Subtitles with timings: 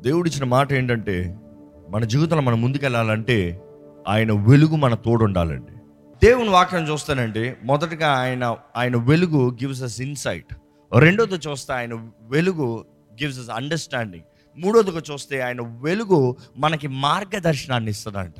[0.00, 1.36] దేవుడిచ్చిన మాట ఏంటంటే
[1.90, 3.60] మన జీవితంలో మనం ముందుకెళ్ళాలంటే
[4.08, 5.72] ఆయన వెలుగు మన తోడు ఉండాలండి
[6.22, 7.54] దేవుని వాక్యం చూస్తానండి.
[7.64, 10.54] మొదటగా ఆయన ఆయన వెలుగు గివ్స్ అస్ ఇన్సైట్
[10.98, 12.84] రెండోది చూస్తే ఆయన వెలుగు
[13.22, 14.24] గివ్స్ అస్ అండర్స్టాండింగ్
[14.58, 18.34] మూడోదిగా చూస్తే ఆయన వెలుగు మనకి మార్గదర్శనాన్ని ఇస్తుందంట.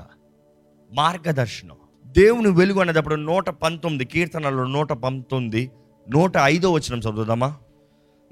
[0.93, 1.77] మార్గదర్శనం.
[2.07, 5.71] దేవుని వెలుగు అనేటప్పుడు నూట పంతొమ్మిది కీర్తనలో నూట పంతొమ్మిది
[6.11, 7.57] నూట ఐదో వచ్చిన చదువుదామా?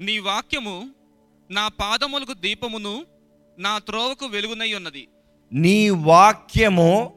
[0.01, 0.89] నీ వాక్యము
[1.51, 3.18] నా పాదములకు దీపమును
[3.59, 5.07] నా త్రోవకు వెలుగునై ఉన్నది.
[5.53, 7.13] నీ వాక్యము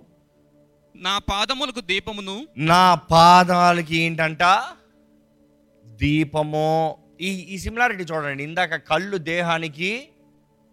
[0.96, 4.42] నా పాదములకు దీపమును నా పాదాలకి ఏంటంట?
[5.86, 6.96] దీపము.
[7.20, 8.42] ఈ ఈ సిమిలారిటీ చూడండి.
[8.44, 10.08] ఇందాక కళ్ళు దేహానికి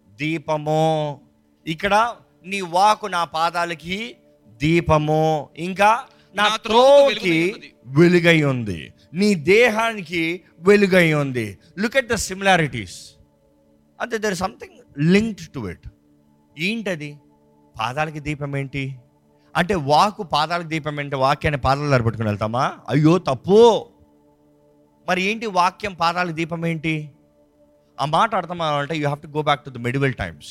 [0.08, 1.20] దీపము.
[1.66, 4.16] ఇక్కడ నీ వాకు నా పాదాలకి
[4.48, 5.48] దీపము.
[5.56, 5.90] ఇంకా
[6.34, 7.72] నా త్రోవకు త్రోకి.
[7.86, 8.92] వెలుగై ఉంది.
[9.14, 11.58] నీ దేహానికి వెలుగై ఉంది.
[11.78, 12.98] లుక్ ఎట్ ద సిమిలారిటీస్
[14.00, 15.88] అంటే there something linked to it.
[16.58, 17.18] ఏంటది?
[17.80, 18.96] పాదాలకి దీపం ఏంటి?
[19.56, 21.16] అంటే వాకు పాదాలకు దీపం ఏంటి?
[21.16, 22.78] వాక్యాన్ని పాదాలు అరబెట్టుకుని వెళ్తామా?
[22.88, 23.86] అయ్యో తప్పు.
[25.08, 27.10] మరి ఏంటి వాక్యం పాదాలకు దీపం ఏంటి?
[28.00, 30.48] ఆ మాట అర్థం అంటే you have to go back to the medieval times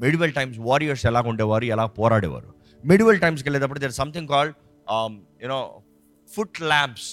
[0.00, 1.64] medieval times warriors ఎలా ఉండేవారు?
[1.64, 2.54] ఎలా పోరాడేవారు?
[2.84, 4.54] మెడివల్ టైమ్స్కి వెళ్ళేటప్పుడు there something called
[5.42, 5.80] you know
[6.34, 7.10] foot lamps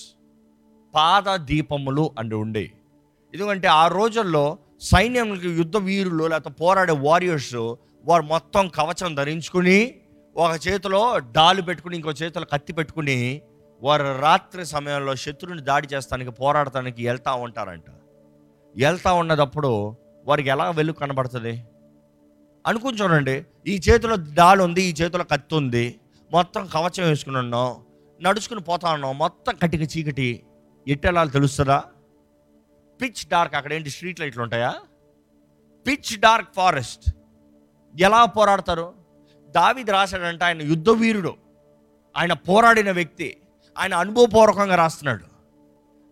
[0.96, 2.72] పాద దీపములు అండ్ ఉండే.
[3.34, 7.56] ఎందుకంటే ఆ రోజుల్లో సైన్యంకి యుద్ధ వీరులు లేకపోతే పోరాడే వారియర్స్
[8.06, 9.96] వారు మొత్తం కవచం ధరించుకుని
[10.36, 13.42] ఒక చేతిలో డాలు పెట్టుకుని ఇంకో చేతిలో కత్తి పెట్టుకుని
[13.84, 17.84] వారు రాత్రి సమయంలో శత్రువుని దాడి చేస్తానికి పోరాడటానికి వెళ్తూ ఉంటారంట.
[18.76, 21.64] వెళ్తూ ఉన్నదప్పుడు వారికి ఎలా వెలుగు కనబడుతుంది?
[22.68, 23.46] అనుకుని చూడండి.
[23.68, 26.00] ఈ చేతిలో డాలు ఉంది ఈ చేతిలో కత్తి ఉంది.
[26.32, 27.76] మొత్తం కవచం వేసుకుని ఉన్నాం.
[28.22, 29.18] నడుచుకుని పోతా ఉన్నాం.
[29.18, 30.44] మొత్తం కటిక చీకటి.
[30.88, 31.84] ఎట్టెలా తెలుస్తుందా?
[33.02, 33.90] పిచ్ డార్క్ అక్కడ ఏంటి?
[33.90, 34.76] స్ట్రీట్ లైట్లు ఉంటాయా?
[35.88, 37.16] Pitch dark forest.
[38.00, 38.94] ఎలా పోరాడతారు?
[39.50, 41.36] దావిది రాశాడంటే ఆయన యుద్ధ వీరుడు
[42.18, 43.38] ఆయన పోరాడిన వ్యక్తి.
[43.78, 45.26] ఆయన అనుభవపూర్వకంగా రాస్తున్నాడు.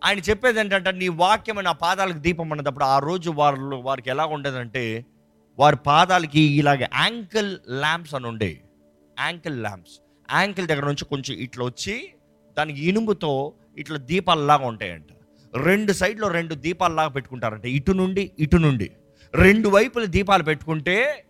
[0.04, 5.06] ఆయన చెప్పేది ఏంటంటే నీ వాక్యం నా పాదాలకు దీపం అన్నప్పుడు ఆ రోజు వారు వారికి ఎలా ఉండేదంటే
[5.60, 8.62] వారి పాదాలకి ఇలాగ యాంకిల్ ల్యాంప్స్ అని ఉండే
[9.20, 9.94] యాంకిల్ ల్యాంప్స్.
[10.32, 12.14] యాంకిల్ దగ్గర నుంచి కొంచెం ఇట్లా వచ్చి
[12.58, 15.08] దానికి ఇనుముతో ఇట్లా దీపాలలాగా ఉంటాయంట.
[15.56, 17.66] రెండు సైడ్లో రెండు దీపాలలాగా పెట్టుకుంటారంట.
[17.66, 18.92] ఇటు నుండి ఇటు నుండి.
[19.34, 21.26] రెండు వైపుల దీపాలు పెట్టుకుంటే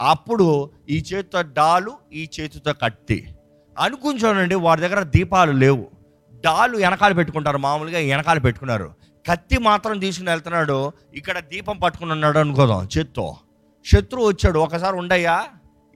[0.00, 3.34] అప్పుడు ఈ చేతితో డాలు ఈ చేతితో కత్తి.
[3.78, 5.90] అనుకుంటానండి వారి దగ్గర దీపాలు లేవు.
[6.44, 8.94] డాలు వెనకాల పెట్టుకుంటారు మామూలుగా వెనకాల పెట్టుకున్నారు.
[9.30, 13.36] కత్తి మాత్రం తీసుకుని వెళ్తున్నాడు ఇక్కడ దీపం పట్టుకుని ఉన్నాడు అనుకోదాం చేత్తో.
[13.86, 15.44] శత్రువు వచ్చాడు ఒకసారి ఉండయ్యా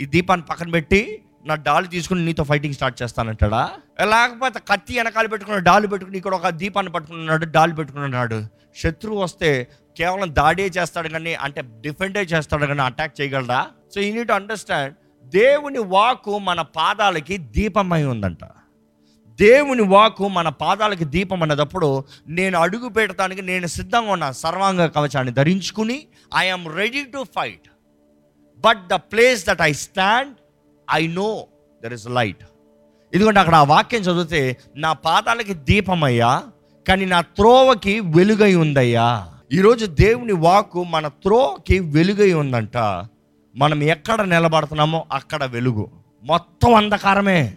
[0.00, 3.62] ఈ దీపాన్ని పక్కన పెట్టి నా డాలు తీసుకుని నీతో ఫైటింగ్ స్టార్ట్ చేస్తానంటాడా?
[4.12, 8.38] లేకపోతే కత్తి వెనకాల పెట్టుకున్న డాలు పెట్టుకుని ఇక్కడ ఒక దీపాన్ని పట్టుకున్నాడు డాలు పెట్టుకున్నాడు.
[8.82, 9.50] శత్రువు వస్తే
[9.98, 13.60] కేవలం దాడే చేస్తాడు కానీ అంటే డిఫెండే చేస్తాడు కానీ అటాక్ చేయగలడా?
[13.92, 14.94] సో యూ నీట్ అండర్స్టాండ్
[15.34, 18.42] దేవుని వాకు మన పాదాలకి దీపమై ఉందంట.
[19.38, 21.88] దేవుని వాకు మన పాదాలకి దీపం అన్నదప్పుడు
[22.38, 25.96] నేను అడుగు పెట్టడానికి నేను సిద్ధంగా ఉన్నా సర్వాంగ కవచాన్ని ధరించుకుని
[26.42, 27.68] I'm ready to fight
[28.64, 30.34] but the place that I stand
[30.94, 31.46] I know
[31.84, 32.42] there is light
[33.14, 36.42] ఎందుకంటే అక్కడ ఆ వాక్యం చదివితే నా పాదాలకి దీపమయ్యా
[36.88, 39.28] కానీ నా త్రోవకి వెలుగై ఉందయ్యా.
[39.52, 42.76] ఈరోజు దేవుని వాకు మన త్రోవకి వెలుగై ఉందంట.
[43.56, 45.90] మనం ఎక్కడ నిలబడుతున్నామో అక్కడ వెలుగు.
[46.24, 47.54] మొత్తం అంధకారమే.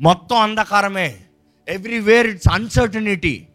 [0.00, 1.20] మొత్తం అంధకారమే.
[1.68, 3.46] Everywhere it's uncertainty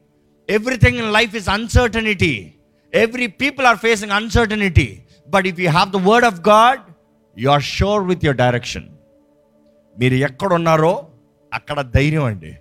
[0.50, 2.53] everything in life is uncertainty
[2.94, 6.81] every people are facing uncertainty but if you have the word of God
[7.39, 8.89] you are sure with your direction
[10.01, 11.07] మీరు ఎక్కడున్నారో
[11.53, 12.51] అక్కడ ధైర్యం అండి.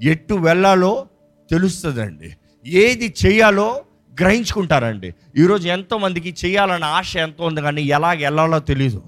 [0.00, 1.06] ఎటు వెళ్ళాలో
[1.50, 2.28] తెలుస్తుందండి.
[2.66, 3.82] ఏది చేయాలో
[4.20, 5.14] గ్రహించుకుంటారండి.
[5.36, 9.02] ఈరోజు ఎంతోమందికి చేయాలన్న ఆశ ఎంతో ఉంది కానీ ఎలాగ వెళ్ళాలో తెలీదు.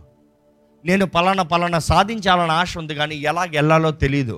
[0.85, 4.37] నేను పలానా పలానా సాధించాలన్న ఆశ ఉంది కానీ ఎలాగ వెళ్ళాలో తెలీదు.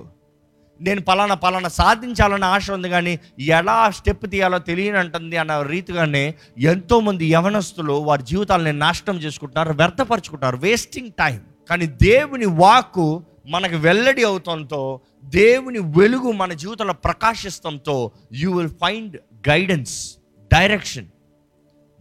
[0.81, 7.93] నేను పలానా పలానా సాధించాలన్న ఆశ ఉంది కానీ ఎలా స్టెప్ తీయాలో తెలియనంటుంది అన్న రీతిగానే ఎంతోమంది యవనస్తులు
[7.93, 16.31] వారి జీవితాలని నాశనం చేసుకుంటున్నారు వ్యర్థపరుచుకుంటారు వేస్టింగ్ టైం కానీ దేవుని వాక్కు మనకు వెల్లడి అవుతంతో దేవుని వెలుగు
[16.31, 19.17] మన జీవితంలో ప్రకాశిస్తంతో you will find
[19.49, 20.17] guidance
[20.53, 21.07] direction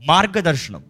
[0.07, 0.85] మార్గదర్శనం.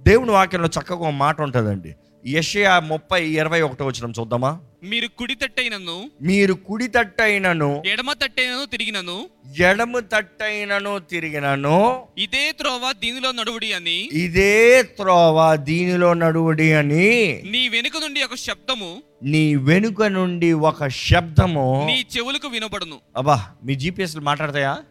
[0.00, 1.94] దేవుని వాక్యంలో చక్కగా మాట ఉంటుందండి.
[2.26, 4.60] యషయా ముప్పై ఇరవై ఒకటో వచ్చిన చూద్దామా?
[4.84, 13.30] మీరు కుడి తట్టైనను మీరు కుడి తట్టైనను ఎడమ తట్టైనను తిరిగినను ఎడము తట్టైనను తిరిగినను ఇదే త్రోవ దీనిలో
[13.32, 20.52] నడువుడి అని ఇదే త్రోవ దీనిలో నడువుడి అని నీ వెనుక నుండి ఒక శబ్దము నీ వెనుక నుండి
[20.52, 21.86] ఒక శబ్దము.
[21.86, 23.00] నీ చెవులకు వినబడును.
[23.16, 24.82] అబ్బా మీ జీపీఎస్లు మాట్లాడతాయా?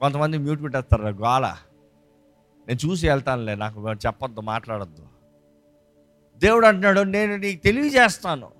[0.00, 1.56] కొంతమంది మ్యూట్ పెట్టేస్తారు గోల?
[2.68, 5.02] నేను చూసి వెళ్తానులే నాకు చెప్పొద్దు మాట్లాడొద్దు.
[6.38, 8.57] దేవుడు అంటున్నాడు నేను నీకు తెలియజేస్తాను.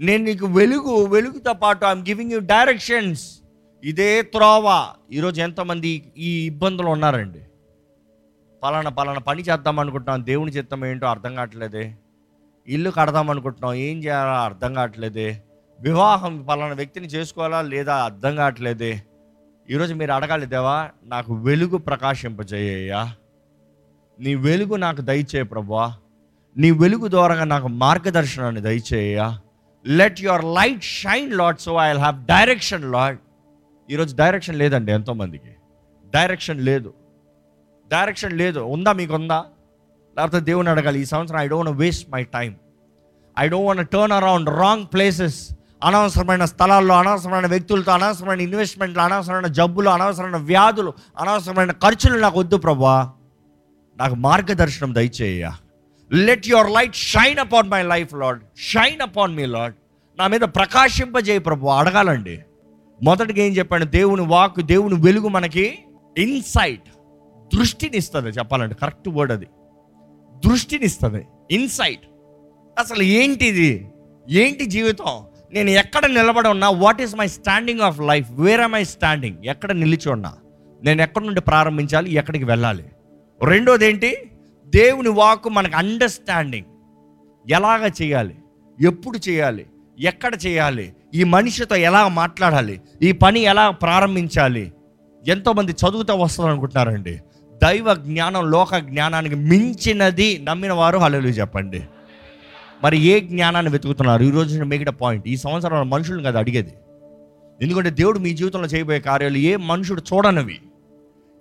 [0.00, 3.40] నేను నీకు వెలుగు వెలుగుతో పాటు ఐఎమ్ గివింగ్ యూ డైరెక్షన్స్
[3.84, 4.94] ఇదే త్రోవ.
[5.12, 7.40] ఈరోజు ఎంతమంది ఈ ఇబ్బందులు ఉన్నారండి?
[8.62, 10.24] పలానా పలానా పని చేద్దాం అనుకుంటున్నాం.
[10.24, 11.94] దేవుని చిత్తం ఏంటో అర్థం కావట్లేదే.
[12.68, 13.74] ఇల్లు కడదాం అనుకుంటున్నాం.
[13.74, 15.42] ఏం చేయాలో అర్థం కావట్లేదే.
[15.80, 19.02] వివాహం పలానా వ్యక్తిని చేసుకోవాలా లేదా అర్థం కావట్లేదే.
[19.70, 23.12] ఈరోజు మీరు అడగాలి దేవా నాకు వెలుగు ప్రకాశింపజేయ్యా
[24.20, 25.96] నీ వెలుగు నాకు దయచేయ ప్రభా
[26.56, 29.38] నీ వెలుగు ద్వారా నాకు మార్గదర్శనాన్ని దయచేయ
[29.86, 33.18] let your light shine Lord so I have direction Lord
[33.90, 35.52] ఈరోజు డైరెక్షన్ లేదండి ఎంతోమందికి.
[36.14, 36.94] డైరెక్షన్ లేదు.
[37.90, 38.60] డైరెక్షన్ లేదు.
[38.60, 39.44] ఉందా మీకు ఉందా
[40.16, 42.56] లేకపోతే దేవుని అడగాలి ఈ సంవత్సరం I don't waste my time
[43.38, 45.52] I don't want turn around wrong places
[45.82, 53.12] అనవసరమైన స్థలాల్లో అనవసరమైన వ్యక్తులతో అనవసరమైన ఇన్వెస్ట్మెంట్లు అనవసరమైన జబ్బులు అనవసరమైన వ్యాధులు అనవసరమైన ఖర్చులు నాకు వద్దు ప్రభా.
[53.98, 55.50] నాకు మార్గదర్శనం దయచేయ
[56.12, 59.74] let your light shine upon my life Lord shine upon me Lord
[60.18, 62.40] నా మీద ప్రకాశింపజేయ ప్రభు అడగాలండి.
[63.02, 65.78] మొదటిగా ఏం చెప్పాను దేవుని వాక్ దేవుని వెలుగు మనకి
[66.18, 66.88] ఇన్సైట్
[67.56, 69.46] దృష్టిని ఇస్తుంది చెప్పాలంటే కరెక్ట్ వర్డ్ అది.
[70.48, 72.00] దృష్టిని ఇస్తుంది ఇన్సైట్
[72.78, 73.88] అసలు ఏంటిది?
[74.28, 75.24] ఏంటి జీవితం?
[75.52, 79.72] నేను ఎక్కడ నిలబడి ఉన్నా what is my standing of life where are my standing ఎక్కడ
[79.72, 80.34] నిలిచి ఉన్నా
[80.84, 82.10] నేను ఎక్కడి నుండి ప్రారంభించాలి?
[82.10, 82.84] ఎక్కడికి వెళ్ళాలి?
[83.42, 84.27] రెండోది ఏంటి
[84.68, 86.66] దేవుని వాక్కు మనకు అండర్స్టాండింగ్
[87.50, 88.34] ఎలాగ చేయాలి?
[88.86, 89.66] ఎప్పుడు చేయాలి?
[90.00, 90.92] ఎక్కడ చేయాలి?
[91.14, 92.80] ఈ మనిషితో ఎలా మాట్లాడాలి?
[93.02, 94.72] ఈ పని ఎలా ప్రారంభించాలి?
[95.28, 97.20] ఎంతోమంది చదువుతూ వస్తారు అనుకుంటున్నారండి
[97.62, 101.82] దైవ జ్ఞానం లోక జ్ఞానానికి మించినది నమ్మిన వారు హల్లెలూయా చెప్పండి.
[102.84, 104.22] మరి ఏ జ్ఞానాన్ని వెతుకుతున్నారు?
[104.22, 104.30] ఈ
[104.60, 106.72] మిగిలిన పాయింట్ ఈ సంవత్సరం మనుషులను కదా అడిగేది.
[107.62, 110.60] ఎందుకంటే దేవుడు మీ జీవితంలో చేయబోయే కార్యాలు ఏ మనుషుడు చూడనివి.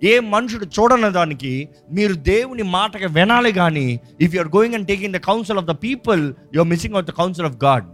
[0.03, 5.17] ఏ మనుషుడు చూడని దానికి మీరు దేవుని మాటకి వినాలి కానీ if you're going and taking the
[5.17, 7.85] council of the people you're missing out the council of God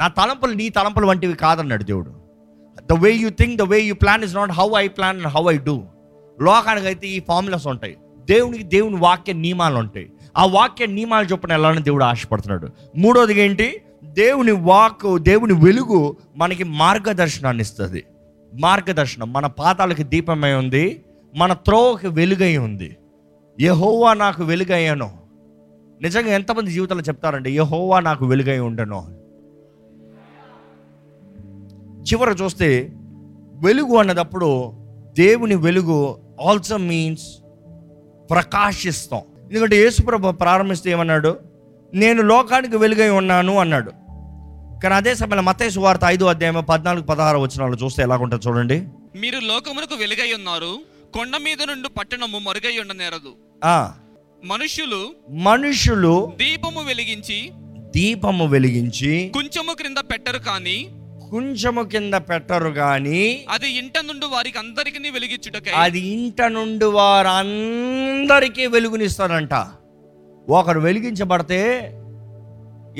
[0.00, 2.14] నా తలంపులు నీ తలంపులు వంటివి కాదన్నాడు దేవుడు.
[2.90, 5.50] The way you think the way you plan is not how I plan and how
[5.50, 5.82] I do
[6.42, 7.96] లోకానికి అయితే ఈ ఫార్ములాస్ ఉంటాయి.
[8.30, 10.12] దేవునికి దేవుని వాక్య నియమాలు ఉంటాయి.
[10.36, 12.68] ఆ వాక్య నియమాలు చొప్పున వెళ్ళాలని దేవుడు ఆశపడుతున్నాడు.
[12.96, 13.80] మూడోది ఏంటి?
[14.04, 18.04] దేవుని వాక్ దేవుని వెలుగు మనకి మార్గదర్శనాన్ని ఇస్తుంది.
[18.58, 19.32] మార్గదర్శనం.
[19.32, 21.04] మన పాదాలకు దీపమై ఉంది
[21.36, 22.96] మన త్రోవకి వెలుగై ఉంది.
[23.60, 25.10] యహోవా నాకు వెలుగయ్యాను.
[26.02, 29.18] నిజంగా ఎంతమంది జీవితాలు చెప్తారండి యహోవా నాకు వెలుగై ఉండను.
[32.02, 32.92] చివర చూస్తే
[33.54, 34.72] వెలుగు అన్నదప్పుడు
[35.18, 37.28] దేవుని వెలుగు ఆల్సో మీన్స్
[38.30, 39.20] ప్రకాశిస్తాం.
[39.50, 41.38] ఎందుకంటే యేసుప్రభు ప్రారంభిస్తే ఏమన్నాడు?
[41.94, 43.92] నేను లోకానికి వెలుగై ఉన్నాను అన్నాడు.
[44.82, 48.82] కానీ అదే సమయంలో మతేసు వార్త ఐదు అధ్యాయం పద్నాలుగు పదహారు వచ్చిన చూస్తే ఎలాగుంటుంది చూడండి.
[49.16, 50.80] మీరు లోకమునకు వెలుగై ఉన్నారు
[51.14, 53.36] కొండ మీద నుండి పట్టణము మరుగై ఉండనేరదు.
[53.64, 53.92] ఆ.
[54.44, 57.50] మనుష్యులు మనుషులు దీపము వెలిగించి
[57.90, 60.88] దీపము వెలిగించి కొంచెము క్రింద పెట్టరు కానీ
[61.30, 69.54] కొంచెము కింద పెట్టరు కానీ అది ఇంట నుండి వారికి అందరికి వెలిగించుటకై అది ఇంట నుండి వారందరికీ వెలుగునిస్తారంట.
[70.48, 71.60] ఒకరు వెలిగించబడితే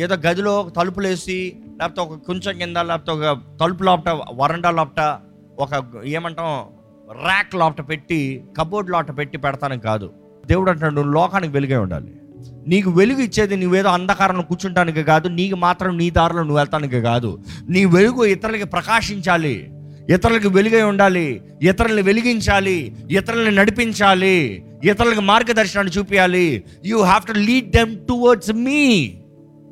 [0.03, 5.19] ఏదో గదిలో ఒక తలుపులు వేసి లేకపోతే ఒక కొంచెం కింద లేకపోతే ఒక తలుపు లోపట వరండా లోపట
[5.59, 5.71] ఒక
[6.05, 6.65] ఏమంటాం
[7.25, 10.11] ర్యాక్ లోపట పెట్టి కబోర్డ్ లోపట పెట్టి పెడతానికి కాదు.
[10.47, 12.13] దేవుడు అంటాడు నువ్వు లోకానికి వెలుగై ఉండాలి.
[12.67, 17.45] నీకు వెలుగు ఇచ్చేది నువ్వేదో అంధకారంలో కూర్చుంటానికి కాదు నీకు మాత్రం నీ దారిలో నువ్వు వెళ్తానికి కాదు.
[17.69, 19.71] నీ వెలుగు ఇతరులకి ప్రకాశించాలి.
[20.11, 21.43] ఇతరులకు వెలుగై ఉండాలి.
[21.63, 22.97] ఇతరుల్ని వెలిగించాలి.
[23.11, 24.65] ఇతరుల్ని నడిపించాలి.
[24.85, 29.15] ఇతరులకు మార్గదర్శనాన్ని చూపించాలి you have to lead them towards me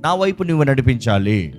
[0.00, 1.54] నా వైపు నువ్వు నడిపించాలి.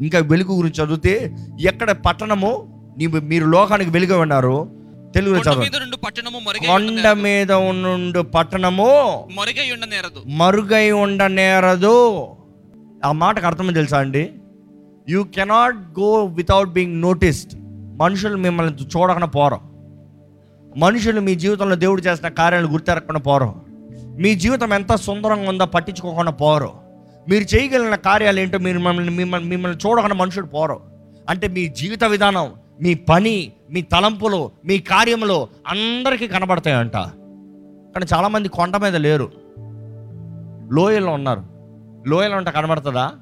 [0.00, 4.68] ఇంకా వెలుగు గురించి చదివితే ఎక్కడ పట్టణము నీవు మీరు లోకానికి వెలుగు ఉన్నారు.
[5.14, 5.96] తెలుగులో చదవండి.
[6.06, 7.12] పట్టణము మరుగై కొండ.
[7.12, 8.86] మీద ఉండు పట్టణము
[9.34, 12.26] మరుగై ఉండనేరదు మరుగై ఉండనేరదు
[13.04, 14.30] ఆ మాటకు అర్థం తెలుసా అండి?
[15.08, 17.52] You cannot go without being noticed
[17.98, 19.58] మనుషులు మిమ్మల్ని చూడకుండా పోరు.
[20.76, 23.54] మనుషులు మీ జీవితంలో దేవుడు చేసిన కార్యాలు గుర్తెరగకుండా పోరు.
[24.04, 26.85] మీ జీవితం ఎంత సుందరంగా ఉందో పట్టించుకోకుండా పోరు.
[27.28, 30.80] మీరు చేయగలిగిన కార్యాలు ఏంటో మీరు మిమ్మల్ని మిమ్మల్ని మిమ్మల్ని చూడకుండా మనుషులు పోరు.
[31.28, 32.52] అంటే మీ జీవిత విధానం
[32.82, 36.92] మీ పని మీ తలంపులు మీ కార్యములు అందరికీ కనబడతాయంట.
[36.92, 39.32] కానీ చాలామంది కొండ మీద లేరు.
[40.72, 41.42] లోయలో ఉన్నారు.
[42.06, 43.12] లోయలో ఉంటే కనబడుతుందా?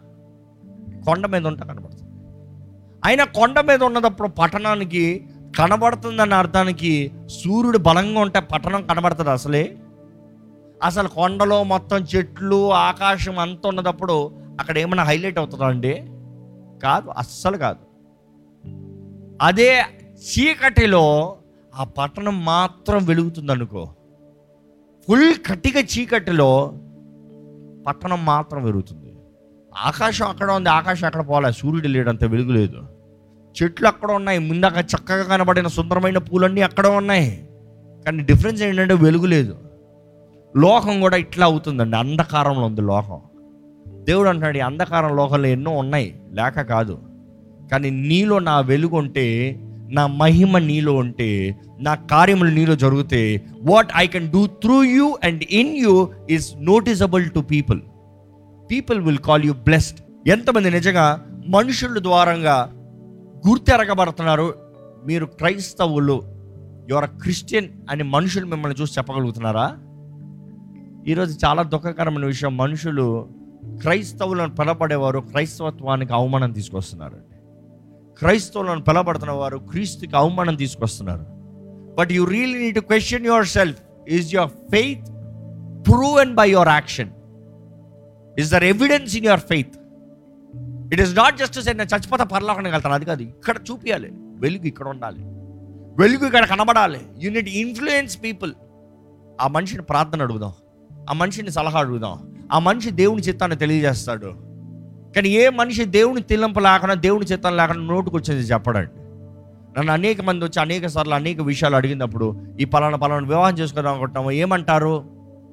[1.06, 2.10] కొండ మీద ఉంటే కనబడుతుంది.
[3.04, 5.26] అయినా కొండ మీద ఉన్నదప్పుడు పట్టణానికి
[5.58, 9.76] కనబడుతుందన్న అర్థానికి సూర్యుడు బలంగా ఉంటే పట్టణం కనబడుతుంది అసలే?
[10.84, 15.94] అసలు కొండలో మొత్తం చెట్లు ఆకాశం అంత ఉన్నదప్పుడు అక్కడ ఏమైనా హైలైట్ అవుతుందా అండి?
[16.82, 17.82] కాదు అస్సలు కాదు.
[19.42, 19.84] అదే
[20.16, 21.36] చీకటిలో
[21.74, 23.88] ఆ పట్టణం మాత్రం వెలుగుతుంది అనుకో
[25.08, 26.72] ఫుల్ కట్టిగా చీకటిలో
[27.86, 29.14] పట్టణం మాత్రం వెలుగుతుంది.
[29.76, 32.82] ఆకాశం అక్కడ ఉంది ఆకాశం అక్కడ పోలే సూర్యుడు లేడంత వెలుగు లేదు.
[33.56, 37.48] చెట్లు అక్కడ ఉన్నాయి ముందాక చక్కగా కనబడిన సుందరమైన పూలన్నీ అక్కడ ఉన్నాయి.
[38.06, 39.56] కానీ డిఫరెన్స్ ఏంటంటే వెలుగు లేదు.
[40.56, 41.96] లోకం కూడా ఇట్లా అవుతుందండి.
[41.96, 43.18] అంధకారంలో ఉంది లోకం
[44.04, 46.20] దేవుడు అంటున్నాడు ఈ అంధకారం లోకంలో ఎన్నో ఉన్నాయి.
[46.32, 46.98] లేక కాదు.
[47.72, 54.06] కానీ నీలో నా వెలుగు ఉంటే నా మహిమ నీలో ఉంటే నా కార్యములు నీలో జరిగితే what I
[54.06, 57.80] can do through you and in you is noticeable to people
[58.70, 62.70] people will call you blessed ఎంతమంది నిజంగా మనుషుల ద్వారంగా
[63.48, 64.54] గుర్తెరగబడుతున్నారు.
[65.06, 66.22] మీరు క్రైస్తవులు
[66.90, 69.76] యువర్ క్రిస్టియన్ అని మనుషులు మిమ్మల్ని చూసి చెప్పగలుగుతున్నారా?
[71.08, 72.56] ఈరోజు చాలా దుఃఖకరమైన విషయం.
[72.56, 73.28] మనుషులు
[73.80, 77.16] క్రైస్తవులను పిలబడేవారు క్రైస్తవత్వానికి అవమానం తీసుకొస్తున్నారు.
[78.18, 81.26] క్రైస్తవులను పిలబడుతున్న వారు క్రీస్తుకి అవమానం తీసుకొస్తున్నారు.
[81.98, 85.10] But you really need to question yourself is your faith
[86.20, 87.10] and by your action
[88.38, 89.76] is there evidence in your faith
[90.92, 92.94] it is not just say నేను చచ్చిపోతా పరలోకానికి వెళ్తాను.
[92.94, 93.22] అది కాదు.
[93.22, 95.22] ఇక్కడ చూపించాలి వెలుగు ఇక్కడ ఉండాలి.
[96.02, 97.00] వెలుగు ఇక్కడ కనబడాలి.
[97.18, 98.52] యూనిట్ ఇన్ఫ్లుయెన్స్ పీపుల్
[99.40, 100.52] ఆ మనిషిని ప్రార్థన అడుగుదాం.
[101.10, 102.34] ఆ మనిషిని సలహా అడుగుదాం.
[102.52, 104.26] ఆ మనిషి దేవుని చిత్తాన్ని తెలియజేస్తాడు.
[105.16, 108.90] కానీ ఏ మనిషి దేవుని తిల్లింపు లేకుండా దేవుని చిత్తం లేకుండా నోటుకు వచ్చేది చెప్పడండి.
[109.78, 114.30] నన్ను అనేక మంది వచ్చి అనేక సార్లు అనేక విషయాలు అడిగినప్పుడు ఈ పలానా పలానా వివాహం చేసుకుందాం అనుకుంటాము
[114.30, 115.04] ఏమంటారు?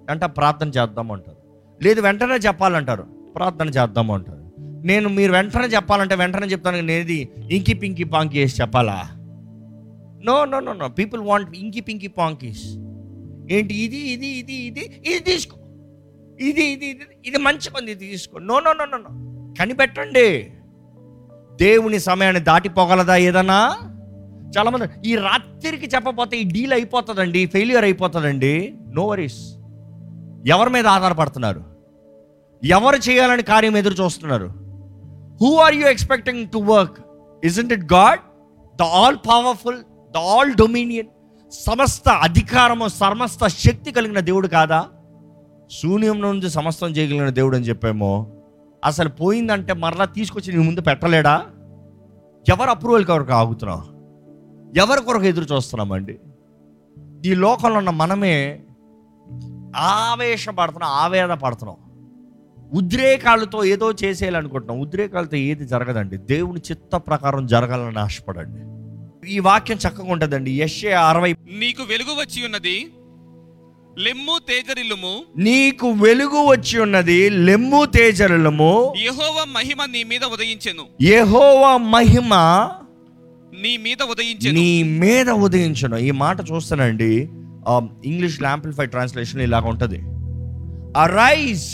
[0.10, 1.38] అంటే ప్రార్థన చేద్దామంటారు.
[1.84, 3.04] లేదు వెంటనే చెప్పాలంటారు.
[3.36, 9.04] ప్రార్థన చేద్దాం అంటారు నేను మీరు వెంటనే చెప్పాలంటే వెంటనే చెప్తాను నేది ఇంకి పింకి పాంకి వేసి చెప్పాలా?
[10.26, 10.88] No no no no.
[10.88, 12.78] People want inky pinky ponkies.
[13.52, 13.76] ఏంటి?
[13.76, 15.58] ఇది ఇది ఇది ఇది ఇది తీసుకో.
[16.40, 18.38] ఇది ఇది ఇది ఇది మంచి పని ఇది తీసుకో.
[18.40, 19.12] No no no no no.
[19.60, 20.52] కనిపెట్టండి.
[21.62, 23.62] దేవుని సమయాన్ని దాటిపోగలదా ఏదన్నా?
[24.58, 28.74] చాలామంది ఈ రాత్రికి చెప్పపోతే ఈ డీల్ అయిపోతుందండి ఫెయిల్యూర్ అయిపోతుందండి.
[28.98, 29.42] No worries.
[30.48, 31.62] ఎవరి మీద ఆధారపడుతున్నారు?
[32.64, 34.50] ఎవరు చేయాలని కార్యం ఎదురు చూస్తున్నారు?
[35.42, 36.98] Who are you expecting to work
[37.46, 38.20] isn't it God
[38.80, 39.80] the all powerful
[40.16, 41.10] the all dominion
[41.52, 44.86] సమస్త అధికారము సమస్త శక్తి కలిగిన దేవుడు కాదా?
[45.72, 48.28] శూన్యం నుంచి సమస్తం చేయగలిగిన దేవుడు అని చెప్పామో
[48.86, 51.46] అసలు పోయిందంటే మరలా తీసుకొచ్చి నీ ముందు పెట్టలేడా?
[52.50, 53.82] ఎవరు అప్రూవల్ కొరకు ఆగుతున్నాం
[54.78, 56.20] ఎవరి కొరకు ఎదురు చూస్తున్నామండి
[57.26, 58.60] ఈ లోకంలో ఉన్న మనమే
[59.76, 61.76] ఆవేశపడుతున్నాం ఆవేదన పడుతున్నాం
[62.74, 64.82] ఉద్రేకాలతో ఏదో చేసేయాలనుకుంటున్నాం.
[64.82, 66.18] ఉద్రేకాలతో ఏది జరగదండి.
[66.18, 68.81] దేవుని చిత్త ప్రకారం జరగాలని ఆశపడండి.
[69.28, 70.62] ఈ వాక్యం చక్కగా ఉంటుందండి.
[70.62, 72.88] యశ్య అరవై నీకు వెలుగు వచ్చి ఉన్నది
[74.00, 75.24] లెమ్ము తేజరిల్లుము.
[75.38, 80.86] నీకు వెలుగు వచ్చి ఉన్నది లెమ్ము తేజరులము యెహోవ మహిమ నీ మీద ఉదయించెను.
[81.02, 82.36] యెహోవా మహిమ
[83.62, 84.54] నీ మీద ఉదయించెను.
[84.54, 85.98] నీ మీద ఉదయించను.
[85.98, 87.30] ఈ మాట చూస్తానండి.
[88.06, 90.00] ఇంగ్లీష్ ల్యాంప్లిఫై ట్రాన్స్లేషన్ ఇలాగ ఉంటుంది.
[91.00, 91.70] అరైజ్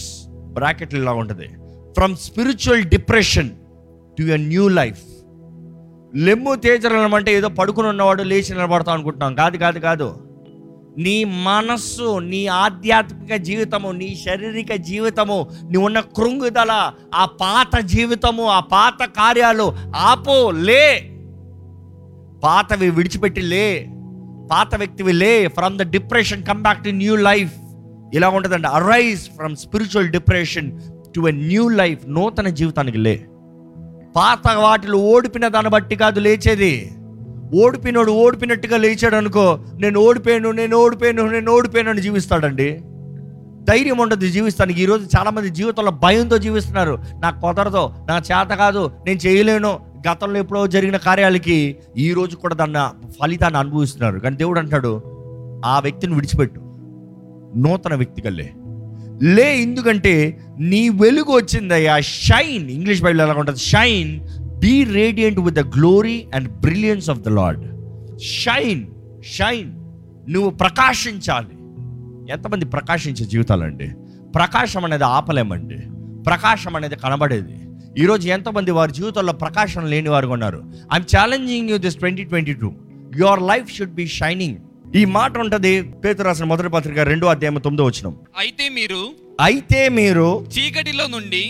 [0.54, 1.48] బ్రాకెట్ ఇలా ఉంటుంది.
[1.94, 3.50] From spiritual depression
[4.18, 5.00] to a new life
[6.18, 9.36] లెమ్ము తేజరం అంటే ఏదో పడుకుని ఉన్నవాడు లేచి నిలబడతాం అనుకుంటున్నాం.
[9.36, 10.16] కాదు కాదు కాదు.
[10.98, 18.60] నీ మనస్సు నీ ఆధ్యాత్మిక జీవితము నీ శారీరక జీవితము నీ ఉన్న కృంగుదల ఆ పాత జీవితము ఆ
[18.60, 21.02] పాత కార్యాలు ఆపో లే.
[22.44, 23.88] పాతవి విడిచిపెట్టి లే.
[24.52, 25.48] పాత వ్యక్తివి లే.
[25.48, 27.54] From the depression come back to new life
[28.14, 30.80] ఇలా ఉంటుందండి arise from spiritual depression
[31.16, 33.26] to a new life నూతన జీవితానికి లే.
[34.18, 36.92] పాత వాటిలో ఓడిపిన దాన్ని బట్టి కాదు లేచేది.
[37.54, 42.82] ఓడిపినోడు ఓడిపినట్టుగా లేచాడు అనుకో నేను ఓడిపోయాను నేను ఓడిపోయాను నేను ఓడిపోయాను అని జీవిస్తాడండి.
[43.70, 44.82] ధైర్యం ఉండదు జీవిస్తానికి.
[44.82, 47.00] ఈరోజు చాలామంది జీవితంలో భయంతో జీవిస్తున్నారు.
[47.20, 49.80] నాకు కుదరదు నా చేత కాదు నేను చేయలేను.
[50.10, 54.20] గతంలో ఎప్పుడో జరిగిన కార్యాలకి ఈ రోజు కూడా దాన్ని ఫలితాన్ని అనుభవిస్తున్నారు.
[54.20, 55.02] కానీ దేవుడు అంటాడు
[55.66, 56.60] ఆ వ్యక్తిని విడిచిపెట్టు.
[57.58, 58.54] నూతన వ్యక్తిగా లే.
[59.24, 62.00] లే ఎందుకంటే నీ వెలుగు వచ్చిందయ్యా.
[62.00, 63.60] షైన్ ఇంగ్లీష్ బైబిల్ ఎలా ఉంటుంది?
[63.60, 64.28] Shine
[64.60, 67.64] be radiant with the glory and brilliance of the Lord
[68.20, 68.86] shine
[69.26, 69.72] shine
[70.32, 71.56] నువ్వు ప్రకాశించాలి.
[72.32, 73.90] ఎంతమంది ప్రకాశించే జీవితాలండి
[74.36, 75.78] ప్రకాశం అనేది ఆపలేమండి.
[76.24, 77.60] ప్రకాశం అనేది కనబడేది.
[77.98, 80.64] ఈరోజు ఎంతమంది వారి జీవితంలో ప్రకాశం లేని వారు ఉన్నారు?
[80.94, 82.72] I'm challenging you this twenty twenty two
[83.18, 84.56] your life should be shining
[84.96, 85.72] ఈ మాట ఉంటుంది
[86.04, 89.02] పేతురు రాసిన మొదటి పత్రిక రెండో అధ్యాయం తొమ్మిదో వచ్చిన అయితే మీరు
[89.42, 91.42] అయితే మీరు చీకటిలో నుండి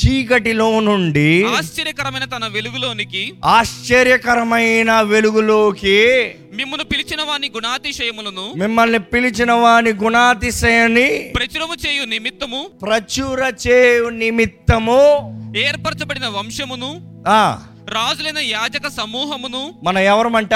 [0.00, 3.22] చీకటిలో నుండి ఆశ్చర్యకరమైన తన వెలుగులోనికి
[3.54, 5.96] ఆశ్చర్యకరమైన వెలుగులోకి
[6.52, 15.00] మిమ్మల్ని పిలిచిన వాని గుణాతిశయములను మిమ్మల్ని పిలిచిన వాని గుణాతిశయాన్ని ప్రచురము చేయు నిమిత్తము ప్రచుర చేయు నిమిత్తము
[15.58, 16.90] ఏర్పరచబడిన వంశమును
[17.30, 17.42] ఆ
[17.88, 20.54] రాజులైన యాజక సమూహమును మన ఎవరమంట?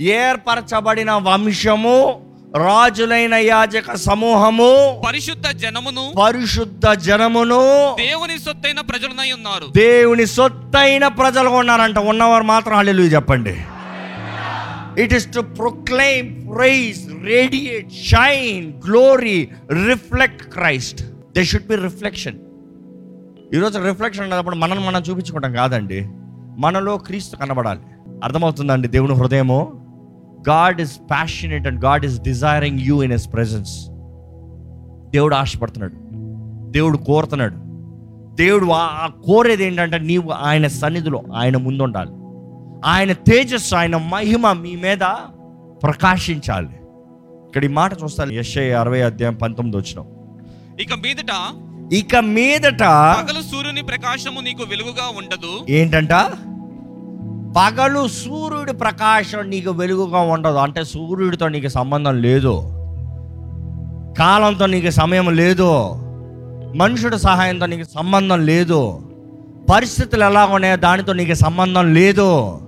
[0.00, 2.20] ఏర్పరచబడిన వంశము
[2.56, 9.64] రాజులైన యాజక సమూహము పరిశుద్ధ జనమును పరిశుద్ధ జనమును దేవుని సొత్తైన ప్రజలనై ఉన్నారు.
[9.76, 11.98] దేవుని సొత్తైన ప్రజలుగా ఉన్నారంట.
[11.98, 13.56] ఉన్నవారు మాత్రం హల్లెలూయా చెప్పండి.
[15.02, 19.48] It is to proclaim praise radiate shine glory
[19.88, 21.02] reflect Christ
[21.36, 22.38] they should be reflection
[23.54, 26.06] ఈరోజు రిఫ్లెక్షన్ అన్నప్పుడు మనం మనం చూపించుకోవడం కాదండి.
[26.58, 27.80] మనలో క్రీస్తు కనబడాలి.
[28.24, 29.87] అర్థమవుతుందండి దేవుని హృదయము?
[30.48, 33.86] God is passionate and God is desiring you in his presence
[35.10, 35.94] దేవుడు ఆశపడుతున్నాడు.
[36.70, 37.54] దేవుడు కోరుతున్నాడు.
[38.34, 42.10] దేవుడు ఆ- కోరేది ఏంటంటే నీవు ఆయన సన్నిధిలో ఆయన ముందు ఉండాలి
[42.84, 44.98] ఆయన తేజస్సు ఆయన మహిమ మీ మీద
[45.82, 46.68] ప్రకాశించాలి.
[47.46, 48.32] ఇక్కడ ఈ మాట చూస్తాను.
[48.32, 50.06] యశ్ఐ అరవై అధ్యాయం పంతొమ్మిది వచ్చిన.
[50.80, 51.62] ఇక మీదట
[51.94, 55.72] ఇక మీదట పగలు సూర్యుని ప్రకాశము నీకు వెలుగుగా ఉండదు.
[55.72, 56.12] ఏంటంట?
[57.58, 60.54] పగలు సూర్యుడి ప్రకాశం నీకు వెలుగుగా ఉండదు.
[60.54, 62.60] అంటే సూర్యుడితో నీకు సంబంధం లేదు.
[64.18, 65.90] కాలంతో నీకు సమయం లేదు.
[66.76, 69.00] మనుషుడి సహాయంతో నీకు సంబంధం లేదు.
[69.74, 72.60] పరిస్థితులు ఎలా ఉన్నాయో దానితో నీకు సంబంధం లేదు.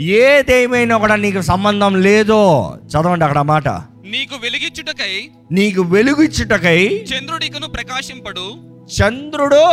[0.00, 2.70] ఏదేమైనా కూడా నీకు సంబంధం లేదు.
[2.86, 3.68] చదవండి అక్కడ మాట.
[3.68, 8.46] నీకు వెలిగిచ్చుటకై నీకు వెలుగిచ్చుటకై చంద్రుడికను ప్రకాశింపడు.
[9.00, 9.64] చంద్రుడు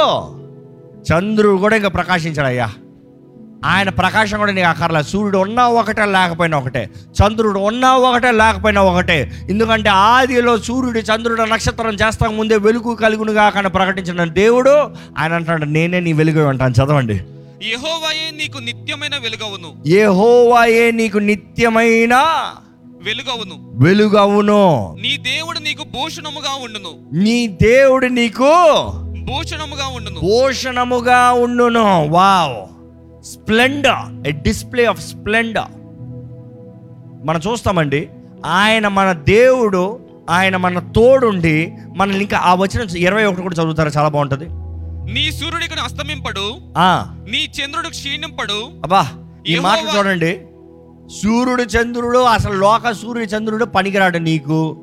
[1.12, 2.70] చంద్రుడు కూడా ఇంకా ప్రకాశించాడయ్యా
[3.66, 6.90] ఆయన ప్రకాశం కూడా నీకు అక్కర్లే సూర్యుడు ఉన్నా ఒకటే లేకపోయినా ఒకటే.
[7.08, 9.32] చంద్రుడు ఉన్నా ఒకటే లేకపోయినా ఒకటే.
[9.50, 16.00] ఎందుకంటే ఆదిలో సూర్యుడు చంద్రుడు నక్షత్రం చేస్తాక ముందే వెలుగు కలుగునుగా కానీ ప్రకటించిన దేవుడు ఆయన అంటాడు నేనే
[16.00, 17.14] నీ వెలుగు అంటాను చదవండి.
[17.64, 19.90] యెహోవాయే నీకు నిత్యమైన వెలుగవును.
[19.90, 22.16] ఏ హోవాయే నీకు నిత్యమైన
[23.04, 23.72] వెలుగవును.
[23.74, 24.96] వెలుగవును.
[25.02, 27.24] నీ దేవుడు నీకు భూషణముగా ఉండును.
[27.24, 28.54] నీ దేవుడు నీకు
[29.26, 30.20] భూషణముగా ఉండును.
[30.20, 32.08] భూషణముగా ఉండును.
[32.08, 32.75] Wow.
[33.26, 35.72] Splendour a display of splendour
[37.28, 38.10] మనం చూస్తామండి
[38.46, 43.92] ఆయన మన దేవుడు ఆయన మన తోడుండి మనల్ని ఇంకా ఆ వచ్చిన ఇరవై ఒకటి కూడా చదువుతారు?
[43.98, 44.46] చాలా బాగుంటుంది.
[45.14, 47.16] నీ సూర్యుడికి అస్తమింపడు ఆ.
[47.30, 48.54] నీ చంద్రుడు క్షీణింపడు.
[48.54, 49.08] అబ్బా
[49.48, 50.42] ఈ మాట చూడండి.
[51.24, 54.82] సూర్యుడు చంద్రుడు అసలు లోక సూర్యుడు చంద్రుడు పనికిరాడు నీకు.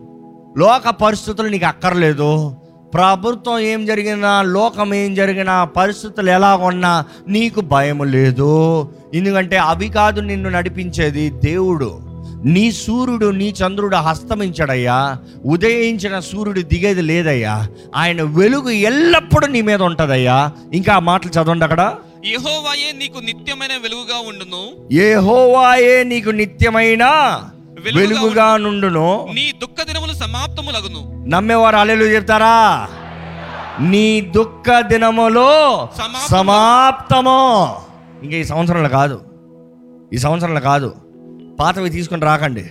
[0.59, 2.57] లోక పరిస్థితులు నీకు అక్కర్లేదు.
[2.95, 8.89] ప్రభుత్వం ఏం జరిగినా లోకం ఏం జరిగినా పరిస్థితులు ఎలా ఉన్నా నీకు భయం లేదు.
[9.15, 12.01] ఎందుకంటే అవి కాదు నిన్ను నడిపించేది దేవుడు.
[12.45, 17.69] నీ సూర్యుడు నీ చంద్రుడు హస్తమించాడయ్యా ఉదయించిన సూర్యుడు దిగేది లేదయ్యా.
[17.97, 20.51] ఆయన వెలుగు ఎల్లప్పుడూ నీ మీద ఉంటుందయ్యా.
[20.73, 21.95] ఇంకా ఆ మాటలు చదవండి అక్కడ.
[22.27, 24.95] యెహోవాయే నీకు నిత్యమైన వెలుగుగా ఉండును.
[24.95, 27.05] యెహోవాయే నీకు నిత్యమైన
[27.81, 29.29] వెలుగుగా నుండును.
[29.35, 31.25] నీ దుఃఖ దినములు సమాప్తములగును.
[31.29, 32.89] నమ్మేవారు అలెలు చెప్తారా?
[33.81, 35.89] నీ దుఃఖ దినములో
[36.31, 37.77] సమాప్తము.
[38.23, 39.21] ఇంకా ఈ సంవత్సరంలో కాదు.
[40.15, 40.95] ఈ సంవత్సరంలో కాదు.
[41.61, 42.71] పాతవి తీసుకొని రాకండి.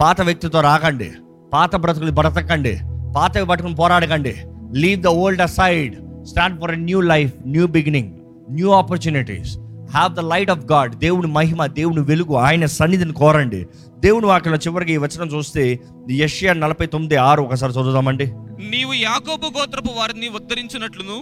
[0.00, 1.12] పాత వ్యక్తితో రాకండి.
[1.52, 2.80] పాత బ్రతుకులు బ్రతకండి
[3.16, 4.36] పాతవి పట్టుకుని పోరాడకండి.
[4.74, 8.12] Leave the old side stand for a new life new beginning
[8.50, 9.58] new opportunities
[9.94, 13.60] have the light of God దేవుని మహిమ దేవుని వెలుగు ఆయన సన్నిధిని కోరండి.
[13.98, 15.64] దేవుని వాక్యంలో చివరికి ఈ వచనం చూస్తే
[16.10, 18.26] యష్యా నలభై తొమ్మిది ఆరు ఒకసారి చదువుదామండి.
[18.70, 21.18] నీవు యాకోబు గోత్రపు వారిని ఉద్ధరించినట్లును?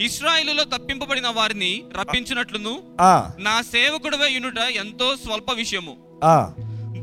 [0.00, 2.74] ఇస్రాయిలులో తప్పింపబడిన వారిని రప్పించినట్లును?
[3.38, 5.94] నా సేవకుడవే యునుట ఎంతో స్వల్ప విషయము.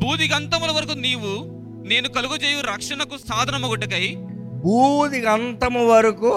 [0.01, 1.33] బూదిగంతముల వరకు నీవు
[1.87, 4.05] నేను కలుగజేయు రక్షణకు సాధనమగుటకై
[4.63, 6.33] బూది అంతము వరకు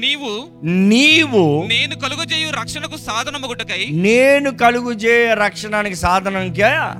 [0.00, 6.92] నీవు నీవు నేను కలుగజేయు రక్షణకు సాధనమగుటకై నేను కలుగు చే రక్షణానికి సాధనంగా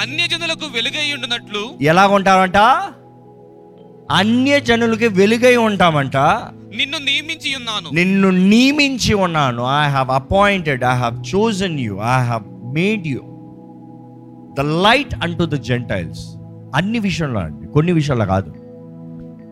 [0.00, 2.56] అన్యజనులకు వెలుగై ఉండునట్లు ఎలా ఉంటామంట
[4.10, 6.16] అన్య జనులకి వెలుగై ఉంటామంట.
[6.16, 7.90] నిన్ను నియమించి ఉన్నాను.
[7.92, 9.62] నిన్ను నియమించి ఉన్నాను.
[9.62, 13.20] I have appointed I have chosen you I have made you
[14.58, 16.20] the light unto the Gentiles
[16.74, 17.66] అన్ని విషయంలో అండి.
[17.68, 18.63] కొన్ని విషయాల్లో కాదు.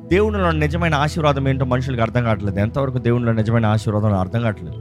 [0.08, 2.58] దేవునిలో నిజమైన ఆశీర్వాదం ఏంటో మనుషులకు అర్థం కావట్లేదు.
[2.58, 4.76] ఎంతవరకు దేవునిలో నిజమైన ఆశీర్వాదం అర్థం కావట్లేదు.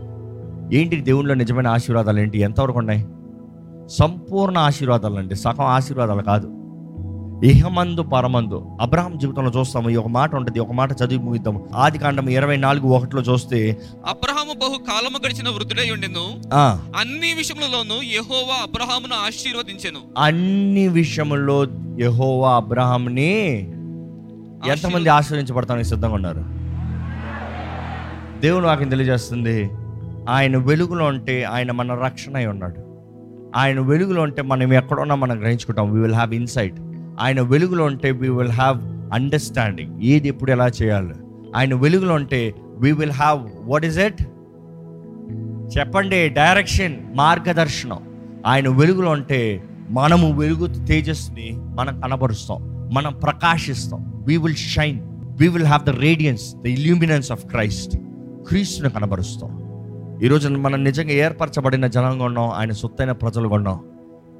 [0.76, 2.40] ఏంటి దేవునిలో నిజమైన ఆశీర్వాదాలు ఏంటి?
[2.40, 3.06] ఎంతవరకు ఉన్నాయి?
[3.88, 5.36] సంపూర్ణ ఆశీర్వాదాలు అండి.
[5.36, 6.58] సగం ఆశీర్వాదాలు కాదు.
[7.46, 8.78] ఇహమందు పరమందు.
[8.82, 9.90] అబ్రహాం జీవితంలో చూస్తాము.
[9.90, 10.60] ఈ ఒక మాట ఉంటుంది.
[10.60, 13.78] ఒక మాట చదివి ముగిద్దాం ఆది కాండం ఇరవై నాలుగు ఒకటిలో చూస్తే
[14.10, 16.42] అబ్రహాము బహు కాలము గడిచిన వృద్ధుడై ఉండెను.
[16.54, 16.80] ఆ.
[17.00, 20.00] అన్ని విషయములలోనూ యెహోవా అబ్రహామును ఆశీర్వదించెను.
[20.18, 21.64] అన్ని విషయముల్లో
[22.00, 23.72] యెహోవా అబ్రహాంని
[24.68, 26.46] ఎంతమంది ఆశ్రయించబడతానికి సిద్ధంగా ఉన్నారు?
[28.42, 29.70] దేవుడు వాకి తెలియజేస్తుంది
[30.30, 32.76] ఆయన వెలుగులో ఉంటే ఆయన మన రక్షణ అయి ఉన్నాడు.
[33.56, 35.92] ఆయన వెలుగులో ఉంటే మనం ఎక్కడున్నా మనం గ్రహించుకుంటాం.
[35.92, 36.76] వీ విల్ హ్యావ్ ఇన్సైట్
[37.20, 38.78] ఆయన వెలుగులో ఉంటే వీ విల్ హ్యావ్
[39.14, 41.14] అండర్స్టాండింగ్ ఏది ఎప్పుడు ఎలా చేయాలి?
[41.56, 44.24] ఆయన వెలుగులో ఉంటే we will have what is it
[45.78, 48.00] చెప్పండి డైరెక్షన్ మార్గదర్శనం.
[48.48, 52.71] ఆయన వెలుగులో ఉంటే మనము వెలుగు తేజస్ని మనం కనబరుస్తాం.
[52.92, 54.24] మనం ప్రకాశిస్తాం.
[54.28, 55.00] We will shine
[55.40, 57.98] we will have the radiance the illuminance of Christ
[58.48, 59.62] క్రీస్తుని కనబరుస్తాం.
[60.24, 62.50] ఈరోజు మనం నిజంగా ఏర్పరచబడిన జనంగా ఉన్నాం.
[62.50, 63.80] ఆయన సొత్తైన ప్రజలుగా ఉన్నాం.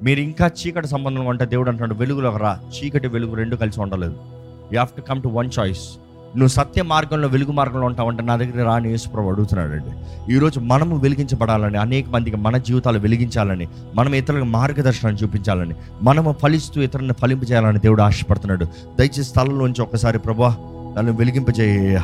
[0.02, 2.60] మీరు ఇంకా చీకటి సంబంధంగా ఉంటే దేవుడు అంటున్నాడు వెలుగులో రా.
[2.70, 4.12] చీకటి వెలుగు రెండు కలిసి ఉండలేదు.
[4.12, 5.88] You have to come to one choice
[6.36, 9.90] నువ్వు సత్య మార్గంలో వెలుగు మార్గంలో ఉంటావంటే నా దగ్గర రాని యేసుప్రభు అడుగుతున్నాడండి.
[10.34, 17.12] ఈరోజు మనము వెలిగించబడాలని అనేక మందికి మన జీవితాలు వెలిగించాలని మనం ఇతరులకు మార్గదర్శనం చూపించాలని మనము ఫలిస్తూ ఇతరులను
[17.12, 18.64] ఫలింపజేయాలని దేవుడు ఆశపడుతున్నాడు.
[18.64, 20.56] దయచేసి స్థలంలోంచి ఒకసారి ప్రభా
[20.98, 22.00] నన్ను వెలిగింపజేయ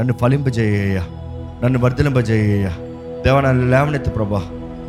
[0.00, 1.00] నన్ను ఫలింపజేయ
[1.64, 2.68] నన్ను వర్ధలింపజేయ
[3.24, 4.42] దేవా నన్ను లేవనెత్తి ప్రభా.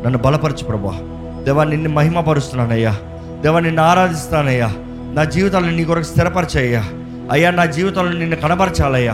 [0.06, 0.98] నన్ను బలపరచు ప్రభా.
[1.44, 2.96] దేవా నిన్ను మహిమపరుస్తున్నానయ్యా.
[3.40, 4.74] దేవా నిన్ను ఆరాధిస్తానయ్యా
[5.14, 6.84] నా జీవితాలను నీ కొరకు స్థిరపరచయ్యా.
[7.30, 9.12] అయ్యా నా జీవితంలో నిన్ను కనబరచాలయ్యా.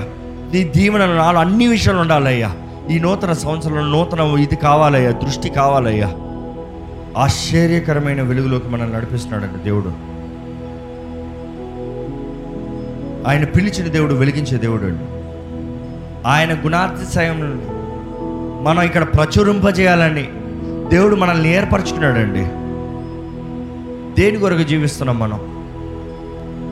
[0.55, 2.57] నీ దీవెన నాలో అన్ని విషయాలు ఉండాలయ్యా.
[2.91, 6.13] ఈ నూతన సంవత్సరంలో నూతన ఇది కావాలయ్యా దృష్టి కావాలయ్యా.
[7.17, 10.09] ఆశ్చర్యకరమైన వెలుగులోకి మనం నడిపిస్తున్నాడండి దేవుడు.
[13.29, 15.05] ఆయన పిలిచిన దేవుడు వెలిగించే దేవుడు అండి.
[16.29, 17.63] ఆయన గుణాతిశయం
[18.65, 20.29] మనం ఇక్కడ ప్రచురింపజేయాలని
[20.89, 22.45] దేవుడు మనల్ని ఏర్పరచుకున్నాడండి.
[24.23, 25.48] దేని కొరకు జీవిస్తున్నాం మనం?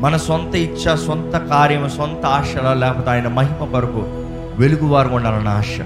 [0.00, 4.04] మన సొంత ఇచ్చ సొంత కార్యం సొంత ఆశల లేకపోతే ఆయన మహిమ కొరకు
[4.58, 5.80] వెలుగువారు ఉండాలన్న ఆశ.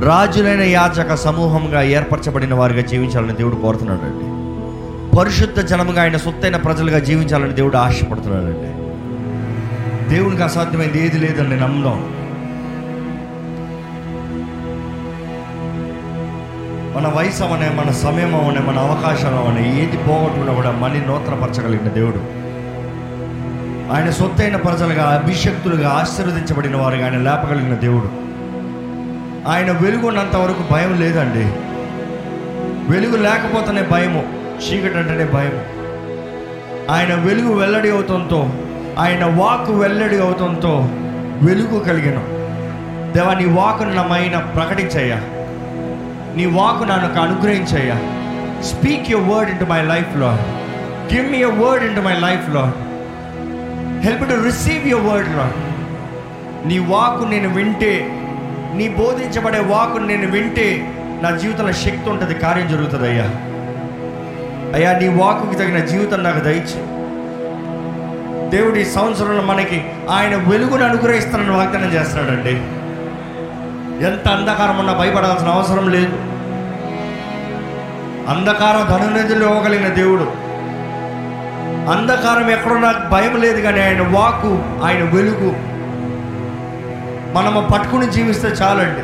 [0.00, 4.38] రాజులైన యాచక సమూహంగా ఏర్పరచబడిన వారిగా జీవించాలని దేవుడు కోరుతున్నాడండి.
[5.16, 8.78] పరిశుద్ధ జనముగా ఆయన సొత్తైన ప్రజలుగా జీవించాలని దేవుడు ఆశపడుతున్నాడండి.
[10.14, 12.18] దేవునికి అసాధ్యమైంది ఏది లేదని నేను నమ్ముదాం.
[16.96, 22.37] మన వయసు అవనే మన సమయం అవనే మన అవకాశం అవనే ఏది పోగొట్టుకున్నా కూడా మళ్ళీ నూతనపరచగలిగిన దేవుడు.
[23.92, 28.10] ఆయన సొత్తైన ప్రజలుగా అభిషక్తులుగా ఆశీర్వదించబడిన వారుగా ఆయన లేపగలిగిన దేవుడు.
[29.50, 31.44] ఆయన వెలుగున్నంత వరకు భయం లేదండి.
[32.92, 34.24] వెలుగు లేకపోతేనే భయము
[34.58, 35.78] చీకటి అంటేనే భయము.
[36.92, 38.48] ఆయన వెలుగు వెల్లడి అవుతంతో
[38.98, 40.88] ఆయన వాక్ వెల్లడి అవుతంతో
[41.42, 42.18] వెలుగు కలిగిన.
[43.12, 45.16] దేవా నీ వాకును నా మైన ప్రకటించయ్యా.
[46.36, 47.94] నీ వాకు నాకు అనుగ్రహించయ్యా.
[48.62, 50.30] Speak your word into my లైఫ్లో
[51.14, 52.72] give me your word into my లైఫ్లో
[54.02, 55.52] help to receive your word రా
[56.66, 58.08] నీ వాకు నేను వింటే
[58.74, 63.24] నీ బోధించబడే వాకు నేను వింటే నా జీవితంలో శక్తి ఉంటుంది కార్యం జరుగుతుంది అయ్యా.
[64.74, 66.80] అయ్యా నీ వాకుకి తగిన జీవితం నాకు దయచి.
[68.50, 72.52] దేవుడి సంవత్సరంలో మనకి ఆయన వెలుగును అనుగ్రహిస్తానని వాగ్దానం చేస్తున్నాడండి.
[74.06, 76.16] ఎంత అంధకారం ఉన్నా భయపడాల్సిన అవసరం లేదు.
[78.30, 80.47] అంధకారం ధనునిధులు ఇవ్వగలిగిన దేవుడు
[81.88, 85.52] అంధకారం ఎక్కడో నాకు భయం లేదు కానీ ఆయన వాకు ఆయన వెలుగు.
[87.32, 89.02] మనము పట్టుకుని జీవిస్తే చాలండి.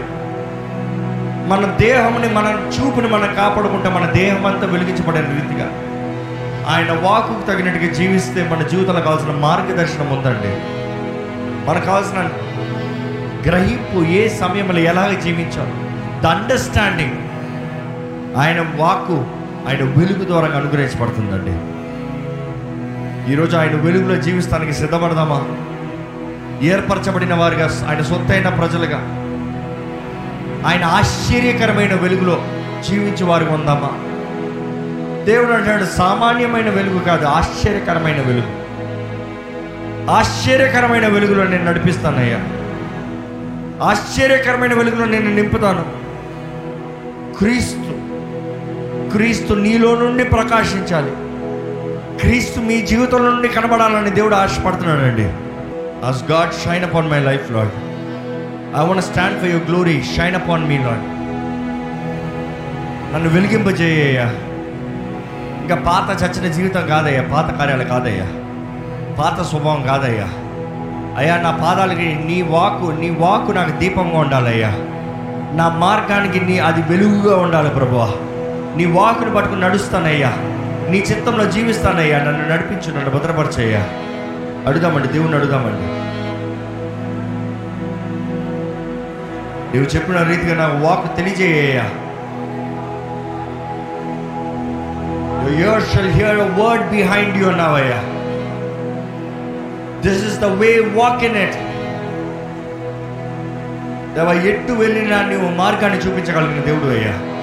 [1.49, 5.71] మన దేహంని మన చూపుని మనం కాపాడుకుంటే మన దేహం అంతా వెలిగించబడే రీతిగా.
[6.69, 10.61] ఆయన వాకుకు తగినట్టుగా జీవిస్తే మన జీవితంలో కావాల్సిన మార్గదర్శనం ఉందండి.
[11.71, 12.29] మనకు కావాల్సిన
[13.47, 15.73] గ్రహింపు ఏ సమయంలో ఎలాగ జీవించాలి.
[16.23, 17.13] ద అండర్స్టాండింగ్
[18.37, 19.27] ఆయన వాక్కు
[19.69, 21.74] ఆయన వెలుగు ద్వారా అనుగ్రహించబడుతుందండి.
[23.29, 25.45] ఈరోజు ఆయన వెలుగులో జీవిస్తానికి సిద్ధపడదామా?
[26.63, 28.99] ఏర్పరచబడిన వారిగా ఆయన సొత్తైన ప్రజలుగా
[30.67, 32.45] ఆయన ఆశ్చర్యకరమైన వెలుగులో
[32.89, 33.91] జీవించే వారికి ఉందామా?
[35.25, 38.65] దేవుడు అంటాడు సామాన్యమైన వెలుగు కాదు ఆశ్చర్యకరమైన వెలుగు.
[40.11, 42.39] ఆశ్చర్యకరమైన వెలుగులో నేను నడిపిస్తానయ్యా.
[43.87, 45.85] ఆశ్చర్యకరమైన వెలుగులో నేను నింపుతాను.
[47.39, 47.93] క్రీస్తు
[49.13, 51.13] క్రీస్తు నీలో నుండి ప్రకాశించాలి.
[52.21, 55.25] క్రీస్తు మీ జీవితంలో నుండి కనబడాలని దేవుడు ఆశపడుతున్నాడండి.
[56.07, 57.71] As God shine upon my life Lord
[58.77, 61.15] I want stand for your glory shine upon me Lord
[63.15, 64.23] నన్ను వెలిగింపజేయ్యా
[65.63, 67.23] ఇంకా పాత చచ్చిన జీవితం కాదయ్యా.
[67.23, 68.27] పాత కార్యాలు కాదయ్యా.
[69.15, 70.29] పాత స్వభావం కాదయ్యా.
[71.19, 74.69] అయ్యా నా పాదాలకి నీ వాకు నీ వాకు నాకు దీపంగా ఉండాలయ్యా.
[75.55, 78.09] నా మార్గానికి నీ అది వెలుగుగా ఉండాలి ప్రభువా.
[78.77, 80.33] నీ వాకుని పట్టుకుని నడుస్తానయ్యా.
[80.91, 82.19] నీ చిత్తంలో జీవిస్తానయ్యా.
[82.19, 83.87] నన్ను నడిపించు నన్ను భద్రపరచయ్యా.
[84.67, 86.05] అడుగుదామండి దేవుణ్ణి అడుగుదామండి.
[89.77, 91.91] నువ్వు చెప్పిన రీతిగా నాకు వాక్ తెలియజేయ్యా
[95.45, 98.01] Your ears hear word behind word behind you
[100.01, 101.55] this is the way walk in it
[104.15, 107.34] దేవ ఎట్టు వెళ్ళినా నువ్వు మార్గాన్ని చూపించగలిగిన దేవుడు అయ్యా.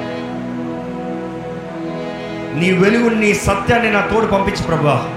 [2.55, 5.07] నీ వెలుగు నీ సత్యాన్ని నా తోడు పంపించు ప్రభా.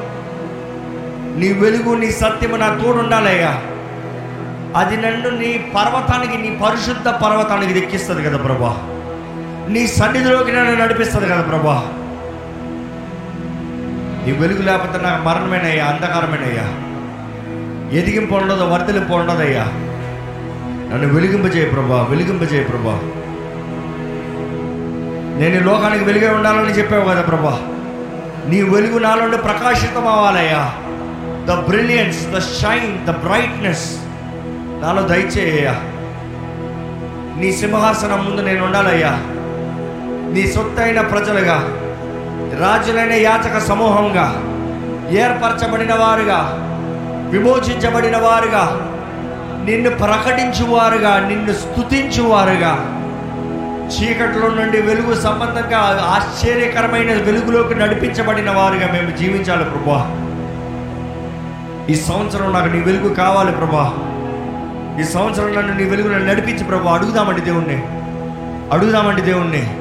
[1.36, 3.62] నీ వెలుగు నీ సత్యము నా తోడు ఉండాలయ్యా.
[4.76, 8.76] అది నన్ను నీ పర్వతానికి నీ పరిశుద్ధ పర్వతానికి దెక్కిస్తుంది కదా ప్రభా.
[9.68, 11.90] నీ సన్నిధిలోకి నన్ను నడిపిస్తుంది కదా ప్రభా.
[14.26, 16.84] నీ వెలుగు లేకపోతే నాకు మరణమేనయ్యా అంధకారమేనయ్యా.
[17.98, 19.64] ఎదిగింపు ఉండదు వర్ధలింపు ఉండదయ్యా.
[20.92, 23.23] నన్ను వెలిగింపజేయ ప్రభా వెలిగింపజేయ ప్రభా.
[25.34, 27.58] నేను లోకానికి వెలుగే ఉండాలని చెప్పావు కదా ప్రభా.
[28.46, 30.72] నీ వెలుగు నాలో ప్రకాశితం అవ్వాలయ్యా.
[31.46, 33.96] The brilliance the shine the brightness
[34.82, 35.74] నాలో దయచేయ్యా
[37.40, 39.10] నీ సింహాసనం ముందు నేను ఉండాలయ్యా.
[40.32, 41.56] నీ సొత్తైన ప్రజలుగా
[42.60, 44.42] రాజులైన యాచక సమూహంగా
[45.10, 46.60] ఏర్పరచబడిన వారుగా
[47.30, 48.90] విమోచించబడిన వారుగా
[49.64, 52.93] నిన్ను ప్రకటించువారుగా నిన్ను స్తుతించువారుగా
[53.84, 60.20] చీకట్లో నుండి వెలుగు సంబంధంగా ఆశ్చర్యకరమైన వెలుగులోకి నడిపించబడిన వారుగా మేము జీవించాలి ప్రభా.
[61.90, 63.94] ఈ సంవత్సరం నాకు నీ వెలుగు కావాలి ప్రభా.
[65.00, 67.82] ఈ సంవత్సరం నన్ను నీ వెలుగు నన్ను నడిపించి ప్రభా అడుగుదామండి దేవుణ్ణి.
[68.72, 69.76] అడుగుదామండి దేవుణ్ణి.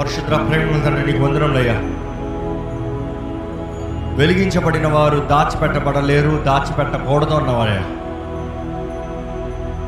[0.00, 1.74] పరిశుద్ధ ప్రేమ తండ్రి నీకు వందనంలయ్యా
[4.16, 7.80] వెలిగించబడిన వారు దాచిపెట్టబడలేరు దాచిపెట్టకూడదు అన్నవారే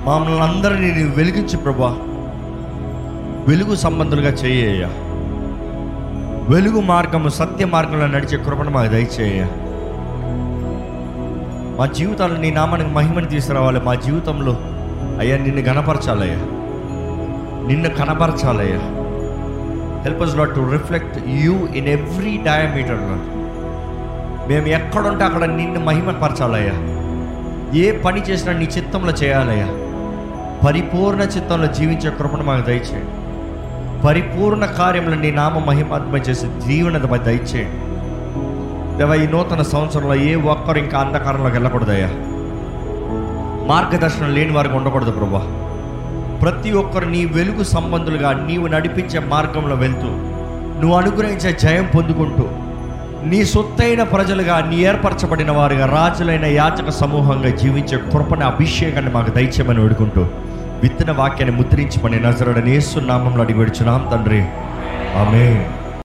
[0.05, 1.97] మమ్మల్ని అందరినీ నీవు వెలిగించి ప్రభా.
[3.49, 4.89] వెలుగు సంబంధులుగా చేయ
[6.49, 9.47] వెలుగు మార్గము సత్య మార్గంలో నడిచే కృపను మాకు దయచేయ
[11.79, 13.81] మా జీవితాలు నీ నామానికి మహిమని తీసుకురావాలి.
[13.81, 14.57] మా జీవితంలో
[15.19, 16.37] అయ్యా నిన్ను కనపరచాలయ్యా
[17.69, 18.81] నిన్ను కనపరచాలయ్యా.
[20.03, 23.01] Help us Lord to reflect you in every diameter
[24.51, 26.77] మేము ఎక్కడుంటే అక్కడ నిన్ను మహిమపరచాలయ్యా.
[27.79, 29.69] ఏ పని చేసినా నీ చిత్తంలో చేయాలయ్యా.
[30.67, 33.18] పరిపూర్ణ చిత్తంలో జీవించే కృపను మాకు దయచేయండి
[34.05, 37.79] పరిపూర్ణ కార్యంలో నీ నామ మహిమాత్మ చేసే జీవనత దయచేయండి.
[38.99, 42.09] దేవా ఈ నూతన సంవత్సరంలో ఏ ఒక్కరు ఇంకా అంధకారంలోకి వెళ్ళకూడదయ్యా.
[43.67, 45.43] మార్గదర్శనం లేని వారికి ఉండకూడదు ప్రభా
[46.43, 50.09] ప్రతి ఒక్కరు నీ వెలుగు సంబంధులుగా నీవు నడిపించే మార్గంలో వెళ్తూ
[50.81, 52.49] నువ్వు అనుగ్రహించే జయం పొందుకుంటూ
[53.25, 60.27] నీ సొత్తైన ప్రజలుగా నీ ఏర్పరచబడిన వారుగా రాజులైన యాచక సమూహంగా జీవించే కృపణ అభిషేకాన్ని మాకు దయచేయమని వేడుకుంటూ
[60.83, 64.41] విత్తన వాక్యాన్ని ముద్రించమని నజరడని యేసు నామంలో అడిగి విడుచున్నాం తండ్రి.
[65.19, 65.69] ఆమె